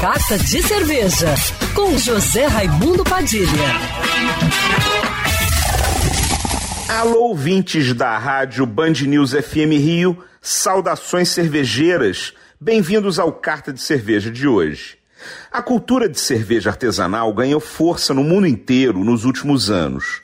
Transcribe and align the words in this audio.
Carta 0.00 0.38
de 0.38 0.62
Cerveja, 0.62 1.34
com 1.74 1.98
José 1.98 2.46
Raimundo 2.46 3.04
Padilha. 3.04 3.50
Alô, 6.88 7.24
ouvintes 7.24 7.92
da 7.92 8.16
rádio 8.16 8.64
Band 8.64 8.94
News 9.06 9.32
FM 9.32 9.76
Rio, 9.76 10.16
saudações 10.40 11.28
cervejeiras. 11.28 12.32
Bem-vindos 12.58 13.18
ao 13.18 13.30
Carta 13.30 13.74
de 13.74 13.82
Cerveja 13.82 14.30
de 14.30 14.48
hoje. 14.48 14.96
A 15.52 15.60
cultura 15.60 16.08
de 16.08 16.18
cerveja 16.18 16.70
artesanal 16.70 17.30
ganhou 17.34 17.60
força 17.60 18.14
no 18.14 18.24
mundo 18.24 18.46
inteiro 18.46 19.04
nos 19.04 19.26
últimos 19.26 19.70
anos. 19.70 20.22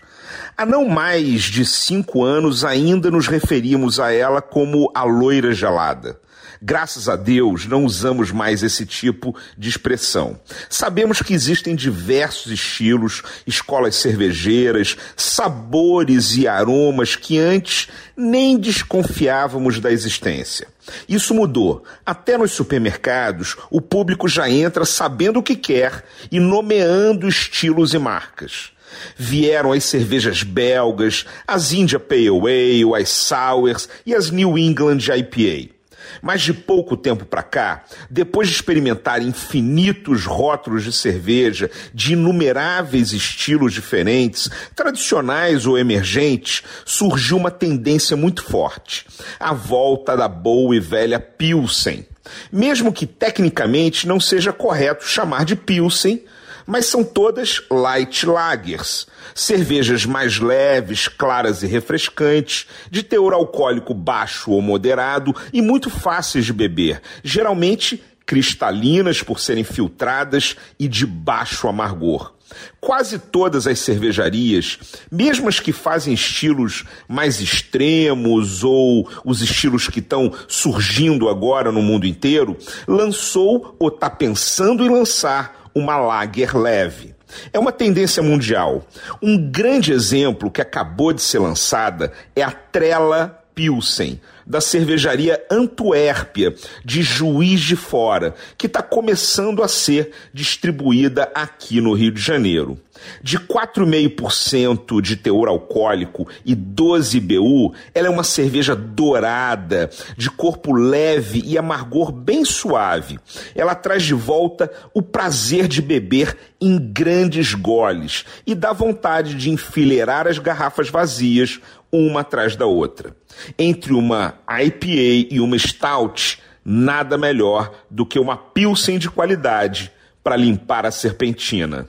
Há 0.59 0.65
não 0.65 0.89
mais 0.89 1.43
de 1.43 1.67
cinco 1.67 2.25
anos 2.25 2.65
ainda 2.65 3.11
nos 3.11 3.27
referimos 3.27 4.01
a 4.01 4.11
ela 4.11 4.41
como 4.41 4.91
a 4.95 5.05
loira 5.05 5.53
gelada. 5.53 6.19
Graças 6.63 7.11
a 7.11 7.15
Deus, 7.15 7.67
não 7.67 7.85
usamos 7.85 8.33
mais 8.33 8.63
esse 8.63 8.87
tipo 8.87 9.37
de 9.59 9.69
expressão. 9.69 10.41
Sabemos 10.71 11.21
que 11.21 11.35
existem 11.35 11.77
diversos 11.77 12.51
estilos, 12.51 13.23
escolas 13.47 13.97
cervejeiras, 13.97 14.97
sabores 15.15 16.39
e 16.39 16.49
aromas 16.49 17.17
que 17.17 17.39
antes 17.39 17.89
nem 18.17 18.57
desconfiávamos 18.57 19.79
da 19.79 19.93
existência. 19.93 20.69
Isso 21.07 21.35
mudou. 21.35 21.85
Até 22.07 22.39
nos 22.39 22.53
supermercados, 22.53 23.59
o 23.71 23.83
público 23.83 24.27
já 24.27 24.49
entra 24.49 24.87
sabendo 24.87 25.41
o 25.41 25.43
que 25.43 25.55
quer 25.55 26.03
e 26.33 26.41
nomeando 26.41 27.29
estilos 27.29 27.93
e 27.93 27.99
marcas. 27.99 28.75
Vieram 29.17 29.73
as 29.73 29.85
cervejas 29.85 30.43
belgas, 30.43 31.27
as 31.47 31.73
India 31.73 31.99
Pale 31.99 32.29
Ale, 32.29 33.03
as 33.03 33.09
Sours 33.09 33.89
e 34.05 34.15
as 34.15 34.31
New 34.31 34.59
England 34.59 34.99
IPA. 34.99 35.77
Mas 36.23 36.43
de 36.43 36.53
pouco 36.53 36.97
tempo 36.97 37.25
para 37.25 37.43
cá, 37.43 37.85
depois 38.11 38.49
de 38.49 38.55
experimentar 38.55 39.23
infinitos 39.23 40.25
rótulos 40.25 40.85
de 40.85 40.93
cerveja 40.93 41.71
de 41.93 42.15
inumeráveis 42.15 43.13
estilos 43.13 43.73
diferentes, 43.73 44.51
tradicionais 44.75 45.67
ou 45.67 45.79
emergentes, 45.79 46.63
surgiu 46.85 47.37
uma 47.37 47.51
tendência 47.51 48.17
muito 48.17 48.45
forte: 48.45 49.07
a 49.39 49.53
volta 49.53 50.17
da 50.17 50.29
boa 50.29 50.75
e 50.77 50.81
velha 50.81 51.21
Pilsen. 51.21 52.07
Mesmo 52.51 52.93
que 52.93 53.07
tecnicamente 53.07 54.07
não 54.07 54.19
seja 54.19 54.53
correto 54.53 55.07
chamar 55.07 55.45
de 55.45 55.55
Pilsen, 55.55 56.23
mas 56.67 56.87
são 56.87 57.05
todas 57.05 57.63
light 57.71 58.27
lagers, 58.27 59.07
cervejas 59.35 60.05
mais 60.05 60.39
leves, 60.39 61.09
claras 61.09 61.63
e 61.63 61.67
refrescantes, 61.67 62.67
de 62.91 63.03
teor 63.03 63.33
alcoólico 63.33 63.95
baixo 63.95 64.51
ou 64.51 64.61
moderado 64.61 65.35
e 65.53 65.63
muito 65.63 65.89
fáceis 65.89 66.45
de 66.45 66.53
beber, 66.53 67.01
geralmente 67.23 68.03
cristalinas 68.27 69.23
por 69.23 69.39
serem 69.39 69.63
filtradas 69.63 70.57
e 70.79 70.89
de 70.89 71.07
baixo 71.07 71.69
amargor. 71.69 72.35
Quase 72.81 73.19
todas 73.19 73.67
as 73.67 73.79
cervejarias, 73.81 74.79
mesmo 75.11 75.49
as 75.49 75.59
que 75.59 75.73
fazem 75.73 76.15
estilos 76.15 76.85
mais 77.09 77.41
extremos 77.41 78.63
ou 78.63 79.09
os 79.25 79.43
estilos 79.43 79.89
que 79.89 79.99
estão 79.99 80.33
surgindo 80.47 81.29
agora 81.29 81.73
no 81.73 81.83
mundo 81.83 82.07
inteiro, 82.07 82.57
lançou 82.87 83.75
ou 83.79 83.89
está 83.89 84.09
pensando 84.09 84.85
em 84.85 84.89
lançar 84.89 85.66
uma 85.77 85.99
lager 85.99 86.57
leve. 86.57 87.15
É 87.53 87.59
uma 87.59 87.71
tendência 87.71 88.23
mundial. 88.23 88.87
Um 89.23 89.37
grande 89.37 89.93
exemplo 89.93 90.51
que 90.51 90.63
acabou 90.63 91.13
de 91.13 91.21
ser 91.21 91.39
lançada 91.39 92.13
é 92.35 92.43
a 92.43 92.51
Trela 92.51 93.45
Pilsen, 93.55 94.19
da 94.47 94.61
cervejaria 94.61 95.45
Antuérpia, 95.51 96.55
de 96.83 97.03
Juiz 97.03 97.61
de 97.61 97.77
Fora, 97.77 98.35
que 98.57 98.67
está 98.67 98.81
começando 98.81 99.63
a 99.63 99.69
ser 99.69 100.13
distribuída 100.33 101.31
aqui 101.35 101.81
no 101.81 101.93
Rio 101.93 102.13
de 102.13 102.23
Janeiro. 102.23 102.79
De 103.23 103.39
4,5% 103.39 105.01
de 105.01 105.17
teor 105.17 105.49
alcoólico 105.49 106.29
e 106.45 106.55
12 106.55 107.21
BU, 107.21 107.75
ela 107.95 108.09
é 108.09 108.11
uma 108.11 108.25
cerveja 108.25 108.75
dourada, 108.75 109.91
de 110.17 110.31
corpo 110.31 110.73
leve 110.73 111.43
e 111.45 111.59
amargor 111.59 112.13
bem 112.13 112.45
suave. 112.45 113.19
Ela 113.55 113.75
traz 113.75 114.03
de 114.03 114.15
volta 114.15 114.71
o 114.95 115.03
prazer 115.03 115.69
de 115.69 115.83
beber 115.83 116.37
em 116.61 116.79
grandes 116.79 117.55
goles 117.55 118.25
e 118.47 118.55
dá 118.55 118.73
vontade 118.73 119.35
de 119.35 119.51
enfileirar 119.51 120.27
as 120.27 120.39
garrafas 120.39 120.89
vazias 120.89 121.61
uma 121.93 122.21
atrás 122.21 122.57
da 122.57 122.67
outra. 122.67 123.15
Entre 123.59 123.93
uma 123.93 124.35
IPA 124.49 125.35
e 125.35 125.41
uma 125.41 125.59
Stout, 125.59 126.39
nada 126.65 127.17
melhor 127.17 127.73
do 127.91 128.05
que 128.05 128.19
uma 128.19 128.37
Pilsen 128.37 128.99
de 128.99 129.09
qualidade 129.09 129.93
para 130.23 130.37
limpar 130.37 130.85
a 130.85 130.91
serpentina. 130.91 131.89